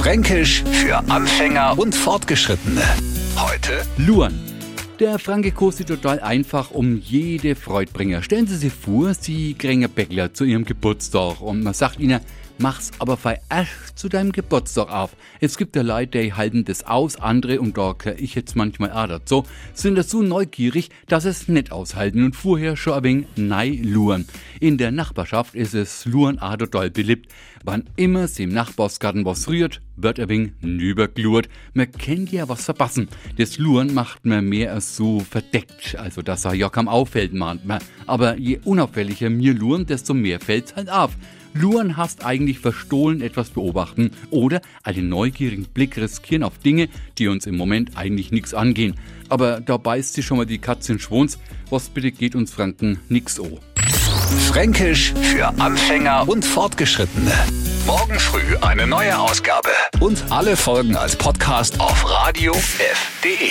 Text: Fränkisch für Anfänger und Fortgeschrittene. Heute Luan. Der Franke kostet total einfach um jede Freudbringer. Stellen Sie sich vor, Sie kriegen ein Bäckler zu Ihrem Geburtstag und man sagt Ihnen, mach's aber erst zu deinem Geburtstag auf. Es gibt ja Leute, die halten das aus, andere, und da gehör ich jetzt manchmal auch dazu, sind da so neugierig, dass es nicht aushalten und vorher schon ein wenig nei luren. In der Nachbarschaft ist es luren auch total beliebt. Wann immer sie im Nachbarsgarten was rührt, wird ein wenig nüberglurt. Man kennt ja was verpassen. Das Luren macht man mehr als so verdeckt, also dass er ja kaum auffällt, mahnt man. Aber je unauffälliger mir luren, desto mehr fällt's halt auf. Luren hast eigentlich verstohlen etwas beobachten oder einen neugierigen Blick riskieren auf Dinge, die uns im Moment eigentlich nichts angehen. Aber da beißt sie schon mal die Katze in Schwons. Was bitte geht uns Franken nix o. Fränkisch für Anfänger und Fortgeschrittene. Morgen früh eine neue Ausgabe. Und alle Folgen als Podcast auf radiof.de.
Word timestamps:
Fränkisch 0.00 0.64
für 0.64 0.96
Anfänger 1.10 1.78
und 1.78 1.94
Fortgeschrittene. 1.94 2.80
Heute 3.36 3.82
Luan. 3.98 4.32
Der 4.98 5.18
Franke 5.18 5.52
kostet 5.52 5.88
total 5.88 6.20
einfach 6.20 6.70
um 6.70 6.96
jede 6.96 7.54
Freudbringer. 7.54 8.22
Stellen 8.22 8.46
Sie 8.46 8.56
sich 8.56 8.72
vor, 8.72 9.12
Sie 9.12 9.52
kriegen 9.52 9.84
ein 9.84 9.90
Bäckler 9.90 10.32
zu 10.32 10.44
Ihrem 10.44 10.64
Geburtstag 10.64 11.42
und 11.42 11.62
man 11.62 11.74
sagt 11.74 12.00
Ihnen, 12.00 12.20
mach's 12.60 12.90
aber 12.98 13.18
erst 13.48 13.98
zu 13.98 14.08
deinem 14.08 14.32
Geburtstag 14.32 14.90
auf. 14.90 15.16
Es 15.40 15.56
gibt 15.56 15.74
ja 15.76 15.82
Leute, 15.82 16.20
die 16.20 16.34
halten 16.34 16.64
das 16.64 16.84
aus, 16.84 17.16
andere, 17.16 17.60
und 17.60 17.76
da 17.76 17.94
gehör 17.96 18.18
ich 18.18 18.34
jetzt 18.34 18.54
manchmal 18.54 18.92
auch 18.92 19.08
dazu, 19.08 19.44
sind 19.72 19.96
da 19.96 20.02
so 20.02 20.22
neugierig, 20.22 20.90
dass 21.08 21.24
es 21.24 21.48
nicht 21.48 21.72
aushalten 21.72 22.22
und 22.22 22.36
vorher 22.36 22.76
schon 22.76 22.92
ein 22.94 23.04
wenig 23.04 23.26
nei 23.36 23.80
luren. 23.82 24.26
In 24.60 24.76
der 24.76 24.90
Nachbarschaft 24.90 25.54
ist 25.54 25.74
es 25.74 26.04
luren 26.04 26.38
auch 26.38 26.56
total 26.56 26.90
beliebt. 26.90 27.32
Wann 27.64 27.84
immer 27.96 28.28
sie 28.28 28.44
im 28.44 28.50
Nachbarsgarten 28.50 29.24
was 29.24 29.48
rührt, 29.48 29.80
wird 29.96 30.20
ein 30.20 30.28
wenig 30.28 30.52
nüberglurt. 30.60 31.48
Man 31.74 31.90
kennt 31.92 32.32
ja 32.32 32.48
was 32.48 32.64
verpassen. 32.64 33.08
Das 33.36 33.58
Luren 33.58 33.92
macht 33.92 34.24
man 34.24 34.46
mehr 34.46 34.72
als 34.72 34.96
so 34.96 35.20
verdeckt, 35.20 35.96
also 35.96 36.22
dass 36.22 36.44
er 36.44 36.54
ja 36.54 36.68
kaum 36.68 36.88
auffällt, 36.88 37.34
mahnt 37.34 37.66
man. 37.66 37.82
Aber 38.06 38.38
je 38.38 38.60
unauffälliger 38.64 39.30
mir 39.30 39.54
luren, 39.54 39.86
desto 39.86 40.14
mehr 40.14 40.40
fällt's 40.40 40.74
halt 40.74 40.90
auf. 40.90 41.10
Luren 41.52 41.96
hast 41.96 42.24
eigentlich 42.24 42.58
verstohlen 42.58 43.20
etwas 43.20 43.50
beobachten 43.50 44.12
oder 44.30 44.60
einen 44.82 45.08
neugierigen 45.08 45.64
Blick 45.64 45.96
riskieren 45.96 46.42
auf 46.42 46.58
Dinge, 46.58 46.88
die 47.18 47.28
uns 47.28 47.46
im 47.46 47.56
Moment 47.56 47.96
eigentlich 47.96 48.30
nichts 48.30 48.54
angehen. 48.54 48.94
Aber 49.28 49.60
da 49.60 49.76
beißt 49.76 50.14
sie 50.14 50.22
schon 50.22 50.36
mal 50.38 50.46
die 50.46 50.58
Katze 50.58 50.92
in 50.92 50.98
Schwons. 50.98 51.38
Was 51.70 51.88
bitte 51.88 52.12
geht 52.12 52.34
uns 52.34 52.52
Franken 52.52 53.00
nix 53.08 53.38
o. 53.38 53.58
Fränkisch 54.48 55.12
für 55.22 55.48
Anfänger 55.60 56.28
und 56.28 56.44
Fortgeschrittene. 56.44 57.32
Morgen 57.86 58.18
früh 58.18 58.56
eine 58.60 58.86
neue 58.86 59.18
Ausgabe. 59.18 59.70
Und 60.00 60.24
alle 60.30 60.56
Folgen 60.56 60.96
als 60.96 61.16
Podcast 61.16 61.80
auf 61.80 62.08
radiof.de. 62.08 63.50